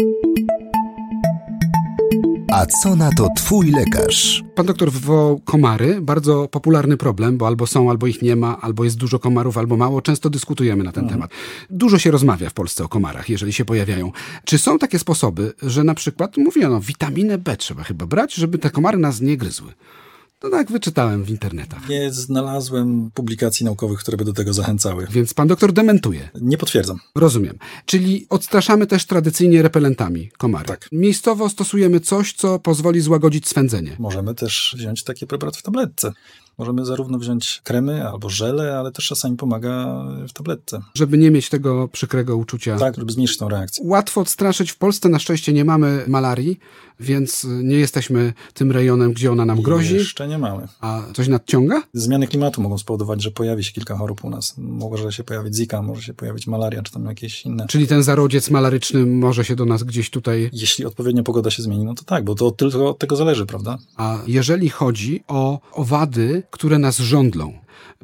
A 2.52 2.66
co 2.66 2.96
na 2.96 3.10
to 3.12 3.28
twój 3.36 3.70
lekarz? 3.70 4.44
Pan 4.54 4.66
doktor 4.66 4.92
wywołał 4.92 5.38
komary, 5.44 6.00
bardzo 6.00 6.48
popularny 6.48 6.96
problem, 6.96 7.38
bo 7.38 7.46
albo 7.46 7.66
są, 7.66 7.90
albo 7.90 8.06
ich 8.06 8.22
nie 8.22 8.36
ma, 8.36 8.60
albo 8.60 8.84
jest 8.84 8.96
dużo 8.96 9.18
komarów, 9.18 9.58
albo 9.58 9.76
mało. 9.76 10.02
Często 10.02 10.30
dyskutujemy 10.30 10.84
na 10.84 10.92
ten 10.92 11.04
Mhm. 11.04 11.20
temat. 11.20 11.30
Dużo 11.70 11.98
się 11.98 12.10
rozmawia 12.10 12.50
w 12.50 12.54
Polsce 12.54 12.84
o 12.84 12.88
komarach, 12.88 13.28
jeżeli 13.28 13.52
się 13.52 13.64
pojawiają. 13.64 14.12
Czy 14.44 14.58
są 14.58 14.78
takie 14.78 14.98
sposoby, 14.98 15.52
że 15.62 15.84
na 15.84 15.94
przykład, 15.94 16.36
mówiono, 16.36 16.80
witaminę 16.80 17.38
B 17.38 17.56
trzeba 17.56 17.82
chyba 17.82 18.06
brać, 18.06 18.34
żeby 18.34 18.58
te 18.58 18.70
komary 18.70 18.98
nas 18.98 19.20
nie 19.20 19.36
gryzły? 19.36 19.72
To 20.38 20.50
tak 20.50 20.72
wyczytałem 20.72 21.24
w 21.24 21.30
internetach. 21.30 21.88
Nie 21.88 22.12
znalazłem 22.12 23.10
publikacji 23.14 23.64
naukowych, 23.66 23.98
które 24.00 24.16
by 24.16 24.24
do 24.24 24.32
tego 24.32 24.52
zachęcały. 24.52 25.06
Więc 25.10 25.34
pan 25.34 25.48
doktor 25.48 25.72
dementuje. 25.72 26.28
Nie 26.40 26.58
potwierdzam. 26.58 26.98
Rozumiem. 27.14 27.58
Czyli 27.86 28.26
odstraszamy 28.30 28.86
też 28.86 29.06
tradycyjnie 29.06 29.62
repelentami 29.62 30.30
komary. 30.38 30.66
Tak. 30.68 30.88
Miejscowo 30.92 31.48
stosujemy 31.48 32.00
coś, 32.00 32.32
co 32.32 32.58
pozwoli 32.58 33.00
złagodzić 33.00 33.48
swędzenie. 33.48 33.96
Możemy 33.98 34.34
też 34.34 34.74
wziąć 34.78 35.04
takie 35.04 35.26
preparaty 35.26 35.58
w 35.58 35.62
tabletce. 35.62 36.12
Możemy 36.58 36.84
zarówno 36.84 37.18
wziąć 37.18 37.60
kremy 37.64 38.08
albo 38.08 38.30
żele, 38.30 38.78
ale 38.78 38.92
też 38.92 39.06
czasami 39.06 39.36
pomaga 39.36 40.02
w 40.28 40.32
tabletce. 40.32 40.80
Żeby 40.94 41.18
nie 41.18 41.30
mieć 41.30 41.48
tego 41.48 41.88
przykrego 41.88 42.36
uczucia 42.36 42.78
Tak, 42.78 42.96
żeby 42.96 43.12
zmniejszyć 43.12 43.38
tą 43.38 43.48
reakcję. 43.48 43.84
łatwo 43.86 44.20
odstraszyć. 44.20 44.70
W 44.72 44.76
Polsce 44.78 45.08
na 45.08 45.18
szczęście 45.18 45.52
nie 45.52 45.64
mamy 45.64 46.04
malarii, 46.08 46.58
więc 47.00 47.46
nie 47.62 47.76
jesteśmy 47.76 48.32
tym 48.54 48.72
rejonem, 48.72 49.12
gdzie 49.12 49.32
ona 49.32 49.44
nam 49.44 49.62
grozi. 49.62 49.94
Jeszcze 49.94 50.28
nie 50.28 50.38
mamy. 50.38 50.68
A 50.80 51.02
coś 51.14 51.28
nadciąga? 51.28 51.82
Zmiany 51.92 52.26
klimatu 52.26 52.62
mogą 52.62 52.78
spowodować, 52.78 53.22
że 53.22 53.30
pojawi 53.30 53.64
się 53.64 53.72
kilka 53.72 53.96
chorób 53.96 54.24
u 54.24 54.30
nas. 54.30 54.54
Może 54.58 55.12
się 55.12 55.24
pojawić 55.24 55.56
zika, 55.56 55.82
może 55.82 56.02
się 56.02 56.14
pojawić 56.14 56.46
malaria, 56.46 56.82
czy 56.82 56.92
tam 56.92 57.04
jakieś 57.04 57.46
inne. 57.46 57.66
Czyli 57.66 57.86
ten 57.86 58.02
zarodziec 58.02 58.50
malaryczny 58.50 59.06
może 59.06 59.44
się 59.44 59.56
do 59.56 59.64
nas 59.64 59.82
gdzieś 59.82 60.10
tutaj. 60.10 60.50
Jeśli 60.52 60.84
odpowiednio 60.84 61.22
pogoda 61.22 61.50
się 61.50 61.62
zmieni, 61.62 61.84
no 61.84 61.94
to 61.94 62.04
tak, 62.04 62.24
bo 62.24 62.34
to 62.34 62.50
tylko 62.50 62.90
od 62.90 62.98
tego 62.98 63.16
zależy, 63.16 63.46
prawda? 63.46 63.78
A 63.96 64.18
jeżeli 64.26 64.68
chodzi 64.68 65.24
o 65.28 65.60
owady, 65.72 66.42
które 66.50 66.78
nas 66.78 66.98
żądlą, 66.98 67.52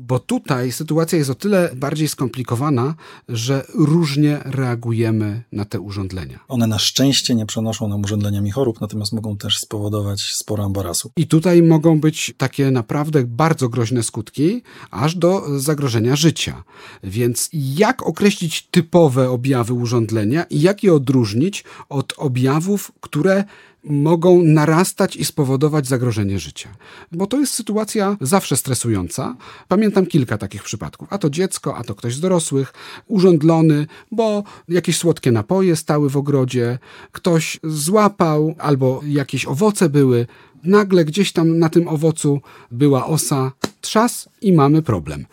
bo 0.01 0.19
tutaj 0.19 0.73
sytuacja 0.73 1.19
jest 1.19 1.31
o 1.31 1.35
tyle 1.35 1.71
bardziej 1.77 2.09
skomplikowana, 2.09 2.95
że 3.29 3.65
różnie 3.75 4.41
reagujemy 4.45 5.43
na 5.53 5.65
te 5.65 5.81
urządlenia. 5.81 6.41
One 6.49 6.67
na 6.67 6.79
szczęście 6.79 7.35
nie 7.35 7.47
przenoszą 7.47 7.89
nam 7.89 8.03
urządzeniami 8.03 8.51
chorób, 8.51 8.81
natomiast 8.83 9.13
mogą 9.13 9.37
też 9.37 9.59
spowodować 9.59 10.21
sporo 10.21 10.65
ambarasu. 10.65 11.11
I 11.17 11.27
tutaj 11.27 11.63
mogą 11.63 12.01
być 12.01 12.35
takie 12.37 12.71
naprawdę 12.71 13.25
bardzo 13.27 13.69
groźne 13.69 14.03
skutki, 14.03 14.63
aż 14.91 15.17
do 15.17 15.61
zagrożenia 15.61 16.17
życia. 16.17 16.65
Więc 17.05 17.49
jak 17.53 18.03
określić 18.03 18.69
typowe 18.71 19.31
objawy 19.31 19.73
urządlenia 19.73 20.45
i 20.45 20.61
jak 20.61 20.83
je 20.83 20.95
odróżnić 20.95 21.65
od 21.89 22.15
objawów, 22.17 22.93
które 23.01 23.45
mogą 23.85 24.43
narastać 24.43 25.17
i 25.17 25.25
spowodować 25.25 25.87
zagrożenie 25.87 26.39
życia. 26.39 26.69
Bo 27.13 27.27
to 27.27 27.41
jest 27.41 27.55
sytuacja 27.55 28.17
zawsze 28.21 28.57
stresująca. 28.57 29.37
Pamiętam 29.69 30.07
kilka 30.07 30.39
takich 30.39 30.63
przypadków. 30.63 31.09
A 31.11 31.19
to 31.19 31.31
dziecko, 31.31 31.77
a 31.77 31.85
to 31.85 31.95
ktoś 31.95 32.15
z 32.15 32.21
dorosłych, 32.21 32.73
urządlony, 33.07 33.87
bo 34.11 34.45
jakieś 34.69 34.97
słodkie 34.97 35.33
napoje 35.33 35.77
stały 35.77 36.11
w 36.11 36.17
ogrodzie, 36.17 36.79
ktoś 37.13 37.61
złapał, 37.65 38.55
albo 38.59 39.01
jakieś 39.07 39.47
owoce 39.47 39.89
były. 39.89 40.27
Nagle 40.65 41.05
gdzieś 41.05 41.33
tam 41.33 41.59
na 41.59 41.69
tym 41.69 41.89
owocu 41.89 42.41
była 42.71 43.07
osa, 43.07 43.53
trzas 43.81 44.29
i 44.41 44.53
mamy 44.53 44.83
problem. 44.83 45.27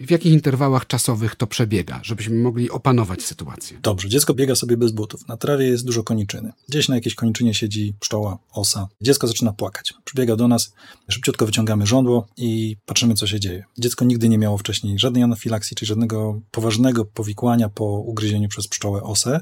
W 0.00 0.10
jakich 0.10 0.32
interwałach 0.32 0.86
czasowych 0.86 1.34
to 1.34 1.46
przebiega, 1.46 2.00
żebyśmy 2.02 2.36
mogli 2.42 2.70
opanować 2.70 3.22
sytuację? 3.22 3.78
Dobrze, 3.82 4.08
dziecko 4.08 4.34
biega 4.34 4.54
sobie 4.54 4.76
bez 4.76 4.92
butów. 4.92 5.28
Na 5.28 5.36
trawie 5.36 5.66
jest 5.66 5.86
dużo 5.86 6.02
koniczyny. 6.02 6.52
Gdzieś 6.68 6.88
na 6.88 6.94
jakiejś 6.94 7.14
koniczynie 7.14 7.54
siedzi 7.54 7.94
pszczoła, 8.00 8.38
osa. 8.52 8.88
Dziecko 9.00 9.26
zaczyna 9.26 9.52
płakać. 9.52 9.94
Przybiega 10.04 10.36
do 10.36 10.48
nas, 10.48 10.72
szybciutko 11.08 11.46
wyciągamy 11.46 11.86
żądło 11.86 12.26
i 12.36 12.76
patrzymy, 12.86 13.14
co 13.14 13.26
się 13.26 13.40
dzieje. 13.40 13.64
Dziecko 13.78 14.04
nigdy 14.04 14.28
nie 14.28 14.38
miało 14.38 14.58
wcześniej 14.58 14.98
żadnej 14.98 15.22
anafilakcji, 15.22 15.76
czy 15.76 15.86
żadnego 15.86 16.40
poważnego 16.50 17.04
powikłania 17.04 17.68
po 17.68 17.84
ugryzieniu 17.84 18.48
przez 18.48 18.68
pszczołę 18.68 19.02
osę. 19.02 19.40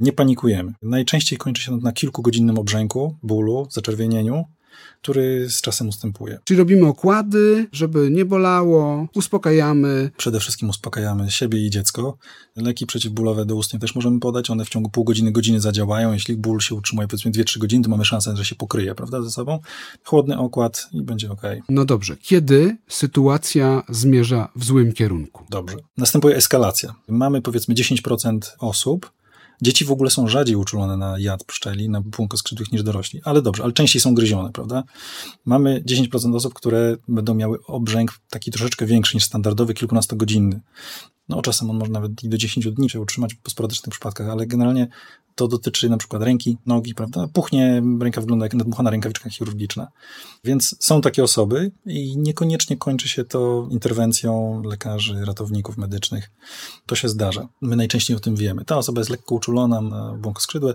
Nie 0.00 0.12
panikujemy. 0.12 0.72
Najczęściej 0.82 1.38
kończy 1.38 1.62
się 1.62 1.70
to 1.70 1.76
na 1.76 1.92
kilkugodzinnym 1.92 2.58
obrzęku, 2.58 3.16
bólu, 3.22 3.66
zaczerwienieniu. 3.70 4.44
Który 5.02 5.50
z 5.50 5.60
czasem 5.60 5.88
ustępuje. 5.88 6.38
Czyli 6.44 6.58
robimy 6.58 6.86
okłady, 6.86 7.66
żeby 7.72 8.10
nie 8.10 8.24
bolało, 8.24 9.08
uspokajamy. 9.14 10.10
Przede 10.16 10.40
wszystkim 10.40 10.68
uspokajamy 10.68 11.30
siebie 11.30 11.66
i 11.66 11.70
dziecko. 11.70 12.18
Leki 12.56 12.86
przeciwbólowe 12.86 13.46
doustnie 13.46 13.78
też 13.78 13.94
możemy 13.94 14.20
podać. 14.20 14.50
One 14.50 14.64
w 14.64 14.68
ciągu 14.68 14.90
pół 14.90 15.04
godziny, 15.04 15.32
godziny 15.32 15.60
zadziałają. 15.60 16.12
Jeśli 16.12 16.36
ból 16.36 16.60
się 16.60 16.74
utrzymuje 16.74 17.08
powiedzmy 17.08 17.30
2-3 17.30 17.58
godziny, 17.58 17.84
to 17.84 17.90
mamy 17.90 18.04
szansę, 18.04 18.36
że 18.36 18.44
się 18.44 18.54
pokryje, 18.54 18.94
prawda, 18.94 19.22
ze 19.22 19.30
sobą. 19.30 19.58
Chłodny 20.04 20.38
okład 20.38 20.88
i 20.92 21.02
będzie 21.02 21.30
ok. 21.30 21.42
No 21.68 21.84
dobrze. 21.84 22.16
Kiedy 22.16 22.76
sytuacja 22.88 23.82
zmierza 23.88 24.48
w 24.56 24.64
złym 24.64 24.92
kierunku? 24.92 25.44
Dobrze. 25.50 25.76
Następuje 25.96 26.36
eskalacja. 26.36 26.94
Mamy 27.08 27.42
powiedzmy 27.42 27.74
10% 27.74 28.38
osób, 28.58 29.10
Dzieci 29.62 29.84
w 29.84 29.90
ogóle 29.90 30.10
są 30.10 30.28
rzadziej 30.28 30.56
uczulone 30.56 30.96
na 30.96 31.18
jad 31.18 31.44
pszczeli, 31.44 31.88
na 31.88 32.00
błonkoskrzydłych 32.00 32.72
niż 32.72 32.82
dorośli. 32.82 33.20
Ale 33.24 33.42
dobrze, 33.42 33.62
ale 33.64 33.72
częściej 33.72 34.02
są 34.02 34.14
gryzione, 34.14 34.52
prawda? 34.52 34.84
Mamy 35.44 35.82
10% 35.86 36.36
osób, 36.36 36.54
które 36.54 36.96
będą 37.08 37.34
miały 37.34 37.58
obrzęk 37.66 38.18
taki 38.30 38.50
troszeczkę 38.50 38.86
większy 38.86 39.16
niż 39.16 39.24
standardowy, 39.24 39.74
kilkunastogodzinny. 39.74 40.60
No 41.28 41.42
czasem 41.42 41.70
on 41.70 41.78
może 41.78 41.92
nawet 41.92 42.24
i 42.24 42.28
do 42.28 42.38
10 42.38 42.70
dni 42.70 42.90
się 42.90 43.00
utrzymać 43.00 43.34
po 43.34 43.50
sporadycznych 43.50 43.90
przypadkach, 43.90 44.28
ale 44.28 44.46
generalnie 44.46 44.88
to 45.34 45.48
dotyczy 45.48 45.88
na 45.88 45.96
przykład 45.96 46.22
ręki, 46.22 46.56
nogi, 46.66 46.94
prawda? 46.94 47.28
Puchnie, 47.32 47.82
ręka 48.00 48.20
wygląda 48.20 48.44
jak 48.44 48.54
nadmuchana 48.54 48.90
rękawiczka 48.90 49.30
chirurgiczna. 49.30 49.88
Więc 50.44 50.76
są 50.80 51.00
takie 51.00 51.24
osoby 51.24 51.72
i 51.86 52.16
niekoniecznie 52.16 52.76
kończy 52.76 53.08
się 53.08 53.24
to 53.24 53.68
interwencją 53.70 54.62
lekarzy, 54.64 55.24
ratowników 55.24 55.76
medycznych. 55.76 56.30
To 56.86 56.94
się 56.94 57.08
zdarza. 57.08 57.48
My 57.60 57.76
najczęściej 57.76 58.16
o 58.16 58.20
tym 58.20 58.36
wiemy. 58.36 58.64
Ta 58.64 58.76
osoba 58.76 59.00
jest 59.00 59.10
lekko 59.10 59.34
uczulona 59.34 59.80
na 59.80 60.14
błonkoskrzydłe, 60.14 60.74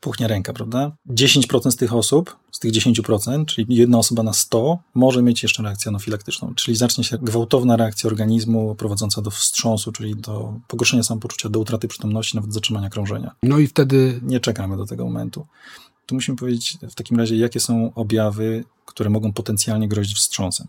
puchnie 0.00 0.28
ręka, 0.28 0.52
prawda? 0.52 0.96
10% 1.10 1.70
z 1.70 1.76
tych 1.76 1.94
osób, 1.94 2.36
z 2.52 2.58
tych 2.58 2.72
10%, 2.72 3.44
czyli 3.44 3.76
jedna 3.76 3.98
osoba 3.98 4.22
na 4.22 4.32
100, 4.32 4.78
może 4.94 5.22
mieć 5.22 5.42
jeszcze 5.42 5.62
reakcję 5.62 5.88
anafilaktyczną, 5.88 6.54
czyli 6.54 6.76
zacznie 6.76 7.04
się 7.04 7.18
gwałtowna 7.18 7.76
reakcja 7.76 8.08
organizmu 8.08 8.74
prowadząca 8.74 9.22
do 9.22 9.30
wstrząsu, 9.30 9.92
czyli 9.92 10.16
do 10.16 10.54
pogorszenia 10.68 11.02
samopoczucia, 11.02 11.48
do 11.48 11.60
utraty 11.60 11.88
przytomności, 11.88 12.36
nawet 12.36 12.52
zatrzymania 12.52 12.90
krążenia. 12.90 13.30
No 13.42 13.58
i 13.58 13.66
wtedy 13.66 14.20
Nie 14.22 14.40
czekamy 14.40 14.76
do 14.76 14.86
tego 14.86 15.04
momentu. 15.04 15.46
Tu 16.06 16.14
musimy 16.14 16.36
powiedzieć 16.36 16.78
w 16.90 16.94
takim 16.94 17.18
razie, 17.18 17.36
jakie 17.36 17.60
są 17.60 17.94
objawy, 17.94 18.64
które 18.86 19.10
mogą 19.10 19.32
potencjalnie 19.32 19.88
grozić 19.88 20.16
wstrząsem. 20.16 20.66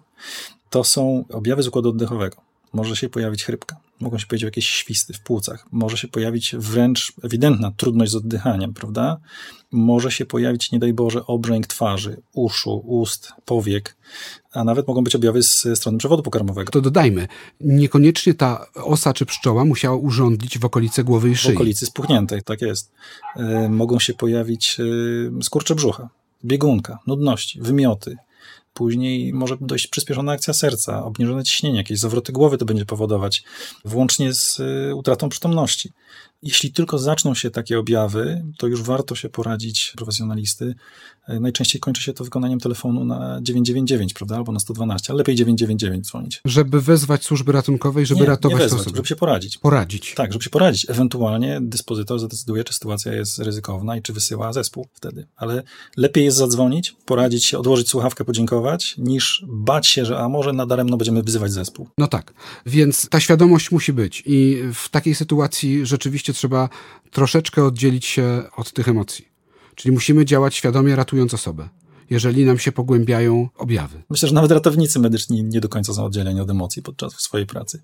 To 0.70 0.84
są 0.84 1.26
objawy 1.30 1.64
z 1.64 1.68
układu 1.68 1.90
oddechowego. 1.90 2.38
Może 2.74 2.96
się 2.96 3.10
pojawić 3.10 3.44
chrypka, 3.44 3.76
mogą 4.00 4.18
się 4.18 4.26
pojawić 4.28 4.44
jakieś 4.44 4.68
świsty 4.70 5.14
w 5.14 5.20
płucach, 5.20 5.66
może 5.72 5.98
się 5.98 6.08
pojawić 6.08 6.56
wręcz 6.58 7.14
ewidentna 7.24 7.72
trudność 7.78 8.12
z 8.12 8.16
oddychaniem, 8.16 8.74
prawda? 8.74 9.18
Może 9.72 10.12
się 10.12 10.26
pojawić, 10.26 10.72
nie 10.72 10.80
daj 10.80 10.94
Boże, 10.94 11.26
obrzęk 11.26 11.68
twarzy, 11.68 12.22
uszu, 12.34 12.82
ust, 12.86 13.34
powiek, 13.46 13.98
a 14.52 14.64
nawet 14.64 14.88
mogą 14.88 15.04
być 15.04 15.16
objawy 15.16 15.44
z 15.44 15.68
strony 15.76 15.98
przewodu 15.98 16.24
pokarmowego. 16.24 16.72
to 16.72 16.82
dodajmy, 16.82 17.28
niekoniecznie 17.62 18.34
ta 18.34 18.66
osa 18.76 19.14
czy 19.14 19.26
pszczoła 19.26 19.66
musiała 19.66 19.96
urządlić 19.98 20.60
w 20.60 20.66
okolice 20.66 21.04
głowy 21.04 21.30
i 21.30 21.36
W 21.36 21.40
szyi. 21.40 21.56
okolicy 21.56 21.86
spuchniętej, 21.86 22.44
tak 22.44 22.62
jest. 22.62 22.92
E, 23.36 23.70
mogą 23.70 24.00
się 24.00 24.14
pojawić 24.14 24.78
e, 25.40 25.44
skurcze 25.44 25.76
brzucha, 25.76 26.10
biegunka, 26.46 27.00
nudności, 27.08 27.62
wymioty. 27.62 28.16
Później 28.78 29.34
może 29.34 29.58
dojść 29.62 29.88
przyspieszona 29.88 30.32
akcja 30.32 30.54
serca, 30.54 31.04
obniżone 31.04 31.44
ciśnienie, 31.44 31.78
jakieś 31.78 32.00
zawroty 32.00 32.32
głowy 32.32 32.58
to 32.58 32.66
będzie 32.66 32.86
powodować, 32.86 33.44
włącznie 33.86 34.34
z 34.34 34.60
e, 34.60 34.96
utratą 34.96 35.30
przytomności. 35.30 35.92
Jeśli 36.42 36.72
tylko 36.72 36.98
zaczną 36.98 37.34
się 37.36 37.52
takie 37.52 37.80
objawy, 37.80 38.44
to 38.58 38.68
już 38.68 38.82
warto 38.82 39.16
się 39.16 39.30
poradzić 39.30 39.94
profesjonalisty. 39.96 40.76
E, 41.28 41.40
Najczęściej 41.40 41.80
kończy 41.82 42.04
się 42.04 42.14
to 42.14 42.24
wykonaniem 42.24 42.60
telefonu 42.60 43.06
na 43.06 43.40
999, 43.42 44.14
prawda, 44.14 44.36
albo 44.36 44.52
na 44.52 44.60
112, 44.60 45.14
ale 45.14 45.18
lepiej 45.18 45.36
999 45.36 46.06
dzwonić. 46.08 46.42
Żeby 46.46 46.82
wezwać 46.82 47.24
służby 47.24 47.52
ratunkowej, 47.52 48.06
żeby 48.06 48.22
nie, 48.22 48.28
ratować 48.28 48.60
nie 48.60 48.64
wezwać, 48.64 48.82
osobę. 48.82 48.96
żeby 48.96 49.08
się 49.08 49.16
poradzić. 49.16 49.58
Poradzić. 49.58 50.14
Tak, 50.16 50.34
żeby 50.34 50.44
się 50.44 50.50
poradzić. 50.50 50.90
Ewentualnie 50.90 51.60
dyspozytor 51.62 52.20
zadecyduje, 52.20 52.64
czy 52.64 52.74
sytuacja 52.74 53.14
jest 53.14 53.40
ryzykowna 53.40 53.98
i 53.98 54.02
czy 54.02 54.14
wysyła 54.14 54.54
zespół 54.54 54.88
wtedy. 54.94 55.28
Ale 55.36 55.64
lepiej 55.98 56.26
jest 56.26 56.38
zadzwonić, 56.38 56.96
poradzić 57.06 57.46
się, 57.46 57.60
odłożyć 57.60 57.90
słuchawkę, 57.90 58.26
podziękować, 58.26 58.96
niż 58.98 59.46
bać 59.48 59.88
się, 59.88 60.06
że 60.06 60.20
a 60.20 60.30
może 60.30 60.54
nadaremno 60.54 60.98
będziemy 60.98 61.24
wyzywać 61.24 61.52
zespół. 61.52 61.88
No 61.98 62.08
tak, 62.08 62.34
więc 62.66 63.10
ta 63.10 63.20
świadomość 63.20 63.72
musi 63.72 63.94
być 63.94 64.24
i 64.26 64.64
w 64.74 64.90
takiej 64.90 65.16
sytuacji 65.16 65.86
rzeczywiście 65.86 66.27
trzeba 66.34 66.70
troszeczkę 67.12 67.64
oddzielić 67.64 68.06
się 68.06 68.44
od 68.58 68.74
tych 68.74 68.88
emocji. 68.88 69.28
Czyli 69.76 69.92
musimy 69.92 70.26
działać 70.26 70.56
świadomie, 70.56 70.96
ratując 70.96 71.34
osobę, 71.34 71.70
jeżeli 72.10 72.46
nam 72.46 72.60
się 72.60 72.72
pogłębiają 72.72 73.50
objawy. 73.58 74.04
Myślę, 74.10 74.28
że 74.28 74.36
nawet 74.36 74.52
ratownicy 74.52 75.00
medyczni 75.00 75.44
nie 75.44 75.62
do 75.62 75.70
końca 75.70 75.94
są 75.94 76.06
oddzieleni 76.06 76.42
od 76.42 76.50
emocji 76.50 76.82
podczas 76.82 77.14
swojej 77.14 77.48
pracy. 77.48 77.84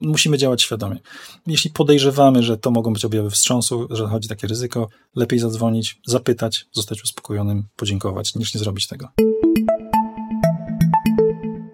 Musimy 0.00 0.38
działać 0.38 0.62
świadomie. 0.62 0.98
Jeśli 1.46 1.70
podejrzewamy, 1.70 2.42
że 2.42 2.58
to 2.58 2.70
mogą 2.70 2.92
być 2.92 3.04
objawy 3.04 3.30
wstrząsu, 3.30 3.88
że 3.90 4.06
chodzi 4.06 4.28
takie 4.28 4.46
ryzyko, 4.46 4.88
lepiej 5.16 5.38
zadzwonić, 5.38 6.00
zapytać, 6.06 6.66
zostać 6.72 7.02
uspokojonym, 7.04 7.64
podziękować, 7.76 8.34
niż 8.34 8.54
nie 8.54 8.60
zrobić 8.60 8.86
tego. 8.86 9.08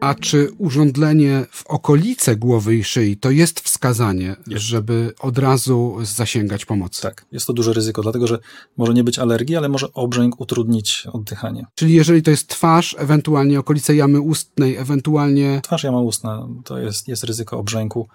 A 0.07 0.15
czy 0.15 0.51
urządlenie 0.59 1.47
w 1.51 1.67
okolice 1.67 2.37
głowy 2.37 2.77
i 2.77 2.85
szyi 2.85 3.17
to 3.17 3.31
jest 3.31 3.61
wskazanie, 3.61 4.37
Jest. 4.47 4.65
żeby 4.65 5.15
od 5.21 5.39
razu 5.39 5.97
zasięgać 6.03 6.65
pomocy? 6.65 7.03
Tak, 7.03 7.27
jest 7.33 7.47
to 7.47 7.53
duże 7.53 7.73
ryzyko, 7.73 8.03
dlatego 8.03 8.27
że 8.27 8.39
może 8.77 8.95
nie 8.95 9.05
być 9.05 9.19
alergii, 9.19 9.57
ale 9.57 9.69
może 9.69 9.93
obrzęk 9.93 10.41
utrudnić 10.41 11.07
oddychanie. 11.13 11.67
Czyli 11.75 11.95
jeżeli 11.95 12.23
to 12.23 12.31
jest 12.31 12.49
twarz, 12.49 12.97
ewentualnie 12.99 13.59
okolice 13.61 13.97
jamy 13.97 14.21
ustnej, 14.21 14.77
ewentualnie 14.77 15.61
Twarz 15.63 15.85
jama 15.85 16.01
ustna 16.01 16.49
to 16.65 16.79
jest, 16.79 17.09
jest 17.09 17.25
ryzyko 17.25 17.59
obrzęku, 17.59 18.09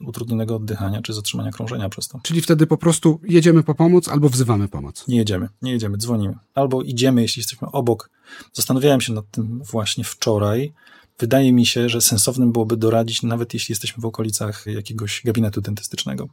utrudnionego 0.00 0.56
oddychania 0.56 1.02
czy 1.02 1.12
zatrzymania 1.12 1.50
krążenia 1.50 1.88
przez 1.88 2.08
to. 2.08 2.20
Czyli 2.22 2.40
wtedy 2.40 2.66
po 2.66 2.76
prostu 2.76 3.20
jedziemy 3.28 3.62
po 3.62 3.74
pomoc 3.74 4.08
albo 4.08 4.28
wzywamy 4.28 4.68
pomoc. 4.68 5.08
Nie 5.08 5.16
jedziemy, 5.16 5.48
nie 5.62 5.72
jedziemy, 5.72 5.96
dzwonimy. 5.96 6.34
Albo 6.54 6.82
idziemy, 6.82 7.22
jeśli 7.22 7.40
jesteśmy 7.40 7.68
obok. 7.72 8.10
Zastanawiałem 8.52 9.00
się 9.00 9.12
nad 9.12 9.30
tym 9.30 9.60
właśnie 9.64 10.04
wczoraj. 10.04 10.72
Wydaje 11.18 11.52
mi 11.52 11.66
się, 11.66 11.88
że 11.88 12.00
sensownym 12.00 12.52
byłoby 12.52 12.76
doradzić, 12.76 13.22
nawet 13.22 13.54
jeśli 13.54 13.72
jesteśmy 13.72 14.00
w 14.00 14.04
okolicach 14.04 14.64
jakiegoś 14.66 15.22
gabinetu 15.24 15.60
dentystycznego. 15.60 16.28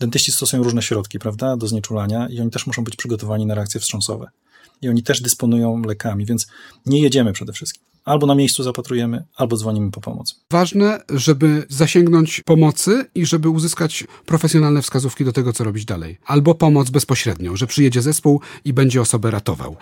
Dentyści 0.00 0.32
stosują 0.32 0.62
różne 0.62 0.82
środki, 0.82 1.18
prawda, 1.18 1.56
do 1.56 1.66
znieczulania 1.66 2.28
i 2.28 2.40
oni 2.40 2.50
też 2.50 2.66
muszą 2.66 2.84
być 2.84 2.96
przygotowani 2.96 3.46
na 3.46 3.54
reakcje 3.54 3.80
wstrząsowe. 3.80 4.28
I 4.82 4.88
oni 4.88 5.02
też 5.02 5.20
dysponują 5.20 5.82
lekami, 5.82 6.26
więc 6.26 6.46
nie 6.86 7.00
jedziemy 7.00 7.32
przede 7.32 7.52
wszystkim. 7.52 7.82
Albo 8.08 8.26
na 8.26 8.34
miejscu 8.34 8.62
zapatrujemy, 8.62 9.24
albo 9.36 9.56
dzwonimy 9.56 9.90
po 9.90 10.00
pomoc. 10.00 10.40
Ważne, 10.50 11.00
żeby 11.10 11.66
zasięgnąć 11.68 12.42
pomocy 12.46 13.04
i 13.14 13.26
żeby 13.26 13.48
uzyskać 13.48 14.04
profesjonalne 14.26 14.82
wskazówki 14.82 15.24
do 15.24 15.32
tego, 15.32 15.52
co 15.52 15.64
robić 15.64 15.84
dalej. 15.84 16.18
Albo 16.26 16.54
pomoc 16.54 16.90
bezpośrednią, 16.90 17.56
że 17.56 17.66
przyjedzie 17.66 18.02
zespół 18.02 18.40
i 18.64 18.72
będzie 18.72 19.00
osobę 19.00 19.30
ratował. 19.30 19.76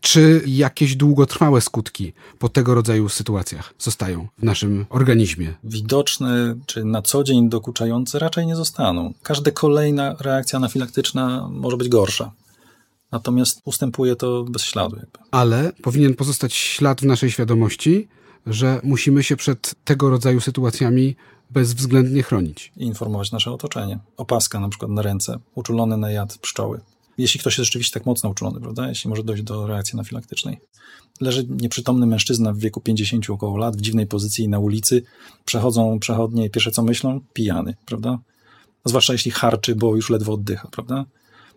Czy 0.00 0.42
jakieś 0.46 0.96
długotrwałe 0.96 1.60
skutki 1.60 2.12
po 2.38 2.48
tego 2.48 2.74
rodzaju 2.74 3.08
sytuacjach 3.08 3.74
zostają 3.78 4.28
w 4.38 4.42
naszym 4.42 4.86
organizmie? 4.88 5.54
Widoczne 5.64 6.54
czy 6.66 6.84
na 6.84 7.02
co 7.02 7.24
dzień 7.24 7.48
dokuczające 7.48 8.18
raczej 8.18 8.46
nie 8.46 8.56
zostaną. 8.56 9.14
Każda 9.22 9.50
kolejna 9.50 10.16
reakcja 10.20 10.56
anafilaktyczna 10.56 11.48
może 11.50 11.76
być 11.76 11.88
gorsza. 11.88 12.32
Natomiast 13.12 13.60
ustępuje 13.64 14.16
to 14.16 14.44
bez 14.44 14.62
śladu. 14.62 14.96
Jakby. 14.96 15.18
Ale 15.30 15.72
powinien 15.82 16.14
pozostać 16.14 16.54
ślad 16.54 17.00
w 17.00 17.04
naszej 17.04 17.30
świadomości, 17.30 18.08
że 18.46 18.80
musimy 18.84 19.22
się 19.22 19.36
przed 19.36 19.74
tego 19.84 20.10
rodzaju 20.10 20.40
sytuacjami 20.40 21.16
bezwzględnie 21.50 22.22
chronić. 22.22 22.72
i 22.76 22.84
informować 22.84 23.32
nasze 23.32 23.50
otoczenie. 23.50 23.98
Opaska 24.16 24.60
na 24.60 24.68
przykład 24.68 24.90
na 24.90 25.02
ręce, 25.02 25.38
uczulony 25.54 25.96
na 25.96 26.10
jad 26.10 26.38
pszczoły. 26.38 26.80
Jeśli 27.18 27.40
ktoś 27.40 27.58
jest 27.58 27.66
rzeczywiście 27.66 27.94
tak 27.94 28.06
mocno 28.06 28.30
uczulony, 28.30 28.60
prawda? 28.60 28.88
Jeśli 28.88 29.10
może 29.10 29.24
dojść 29.24 29.42
do 29.42 29.66
reakcji 29.66 29.96
anafilaktycznej. 29.96 30.60
Leży 31.20 31.46
nieprzytomny 31.48 32.06
mężczyzna 32.06 32.52
w 32.52 32.58
wieku 32.58 32.80
50 32.80 33.30
około 33.30 33.56
lat, 33.56 33.76
w 33.76 33.80
dziwnej 33.80 34.06
pozycji 34.06 34.48
na 34.48 34.58
ulicy. 34.58 35.02
Przechodzą 35.44 35.98
przechodnie 35.98 36.46
i 36.46 36.50
pierwsze 36.50 36.70
co 36.70 36.82
myślą? 36.82 37.20
Pijany, 37.32 37.74
prawda? 37.86 38.18
Zwłaszcza 38.84 39.12
jeśli 39.12 39.30
harczy, 39.30 39.74
bo 39.74 39.96
już 39.96 40.10
ledwo 40.10 40.32
oddycha, 40.32 40.68
prawda? 40.68 41.04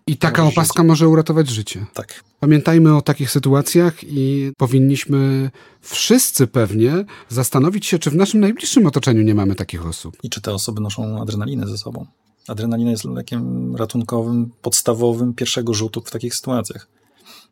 I 0.08 0.18
taka 0.18 0.44
opaska 0.44 0.84
może 0.84 1.08
uratować 1.08 1.50
życie. 1.50 1.86
Tak. 1.94 2.24
Pamiętajmy 2.40 2.98
o 2.98 3.02
takich 3.02 3.32
sytuacjach 3.32 4.04
i 4.04 4.52
powinniśmy 4.58 5.52
wszyscy 5.82 6.48
pewnie 6.48 7.06
zastanowić 7.30 7.86
się, 7.86 8.00
czy 8.00 8.10
w 8.10 8.16
naszym 8.16 8.40
najbliższym 8.40 8.86
otoczeniu 8.86 9.22
nie 9.22 9.36
mamy 9.36 9.56
takich 9.56 9.86
osób. 9.86 10.18
I 10.24 10.30
czy 10.30 10.42
te 10.42 10.54
osoby 10.54 10.82
noszą 10.82 11.22
adrenalinę 11.22 11.68
ze 11.68 11.78
sobą? 11.78 12.06
Adrenalina 12.48 12.92
jest 12.92 13.06
lekiem 13.06 13.76
ratunkowym, 13.76 14.52
podstawowym 14.62 15.34
pierwszego 15.34 15.74
rzutu 15.74 16.02
w 16.02 16.12
takich 16.12 16.36
sytuacjach. 16.36 16.88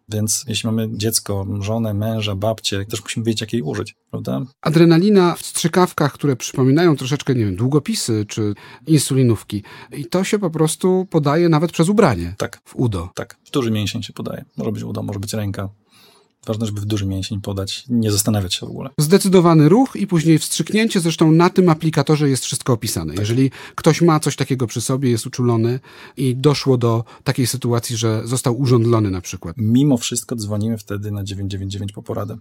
Więc 0.10 0.46
jeśli 0.48 0.68
mamy 0.68 0.88
dziecko, 0.98 1.48
żonę, 1.60 1.94
męża, 1.94 2.36
babcię, 2.36 2.86
też 2.86 3.02
musimy 3.04 3.26
wiedzieć, 3.26 3.42
jak 3.42 3.54
jej 3.54 3.62
użyć, 3.62 3.96
prawda? 4.12 4.42
Adrenalina 4.62 5.36
w 5.36 5.46
strzykawkach, 5.46 6.14
które 6.14 6.36
przypominają 6.36 6.96
troszeczkę, 6.96 7.36
nie 7.36 7.46
wiem, 7.46 7.56
długopisy 7.56 8.26
czy 8.28 8.54
insulinówki. 8.88 9.64
I 9.92 10.06
to 10.06 10.24
się 10.24 10.40
po 10.40 10.50
prostu 10.50 11.08
podaje 11.10 11.50
nawet 11.50 11.72
przez 11.72 11.90
ubranie 11.90 12.36
Tak, 12.38 12.62
w 12.66 12.76
udo. 12.76 13.10
tak. 13.16 13.38
W 13.46 13.52
duży 13.52 13.72
mięsień 13.72 14.04
się 14.04 14.14
podaje. 14.14 14.46
Może 14.58 14.72
być 14.72 14.84
udo, 14.84 15.04
może 15.04 15.20
być 15.20 15.34
ręka. 15.34 15.70
Ważne, 16.48 16.66
żeby 16.66 16.82
w 16.82 16.86
duży 16.86 17.06
mięsień 17.06 17.42
podać, 17.42 17.86
nie 17.90 18.12
zastanawiać 18.12 18.54
się 18.54 18.66
w 18.66 18.70
ogóle. 18.70 18.90
Zdecydowany 18.98 19.70
ruch 19.70 19.96
i 19.96 20.08
później 20.08 20.40
wstrzyknięcie, 20.40 21.00
zresztą 21.00 21.32
na 21.32 21.50
tym 21.50 21.70
aplikatorze 21.70 22.30
jest 22.30 22.46
wszystko 22.46 22.74
opisane. 22.74 23.14
Jeżeli 23.20 23.52
ktoś 23.76 24.02
ma 24.02 24.20
coś 24.20 24.36
takiego 24.36 24.68
przy 24.68 24.82
sobie, 24.82 25.10
jest 25.10 25.26
uczulony 25.26 25.80
i 26.18 26.36
doszło 26.36 26.78
do 26.78 27.04
takiej 27.24 27.48
sytuacji, 27.48 27.98
że 27.98 28.22
został 28.26 28.60
urządlony 28.60 29.12
na 29.12 29.22
przykład. 29.22 29.56
Mimo 29.58 29.98
wszystko 29.98 30.36
dzwonimy 30.36 30.78
wtedy 30.78 31.12
na 31.12 31.24
999 31.24 31.92
po 31.92 32.04
poradę. 32.04 32.38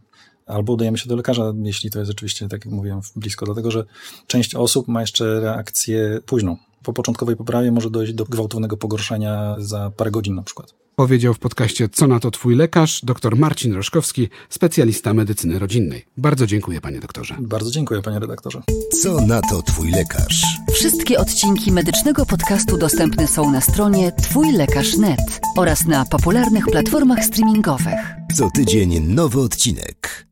Albo 0.47 0.73
udajemy 0.73 0.99
się 0.99 1.09
do 1.09 1.16
lekarza, 1.16 1.52
jeśli 1.62 1.90
to 1.90 1.99
jest 1.99 2.11
oczywiście, 2.11 2.49
tak 2.49 2.64
jak 2.64 2.75
mówiłem, 2.75 3.00
blisko, 3.16 3.47
dlatego 3.47 3.71
że 3.71 3.85
część 4.26 4.54
osób 4.54 4.88
ma 4.88 5.00
jeszcze 5.00 5.40
reakcję 5.40 6.21
późną. 6.26 6.56
Po 6.83 6.93
początkowej 6.93 7.37
poprawie 7.37 7.73
może 7.73 7.91
dojść 7.91 8.12
do 8.12 8.25
gwałtownego 8.25 8.77
pogorszenia 8.77 9.57
za 9.59 9.91
parę 9.97 10.11
godzin 10.11 10.35
na 10.35 10.43
przykład. 10.43 10.75
Powiedział 10.97 11.35
w 11.35 11.39
podcaście 11.39 11.89
Co 11.89 12.07
na 12.07 12.21
to 12.21 12.31
twój 12.31 12.57
lekarz, 12.57 13.01
dr 13.05 13.37
Marcin 13.37 13.75
Roszkowski, 13.75 14.29
specjalista 14.49 15.15
medycyny 15.15 15.59
rodzinnej. 15.59 16.05
Bardzo 16.17 16.47
dziękuję 16.47 16.81
panie 16.81 17.01
doktorze. 17.01 17.37
Bardzo 17.41 17.71
dziękuję 17.71 18.03
panie 18.03 18.19
redaktorze. 18.19 18.62
Co 19.03 19.27
na 19.27 19.41
to 19.41 19.62
twój 19.62 19.91
lekarz? 19.91 20.43
Wszystkie 20.73 21.19
odcinki 21.19 21.73
medycznego 21.73 22.27
podcastu 22.27 22.79
dostępne 22.79 23.27
są 23.27 23.51
na 23.51 23.61
stronie 23.61 24.12
twójlekarz.net 24.12 25.41
oraz 25.57 25.87
na 25.87 26.05
popularnych 26.05 26.65
platformach 26.67 27.25
streamingowych. 27.25 27.99
Co 28.35 28.51
tydzień 28.51 29.01
nowy 29.01 29.41
odcinek. 29.41 30.32